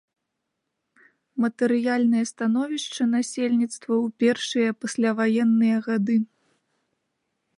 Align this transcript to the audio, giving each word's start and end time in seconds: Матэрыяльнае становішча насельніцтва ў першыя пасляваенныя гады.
Матэрыяльнае 1.43 2.23
становішча 2.33 3.03
насельніцтва 3.15 3.77
ў 3.79 4.07
першыя 4.25 4.69
пасляваенныя 4.85 5.77
гады. 5.91 6.17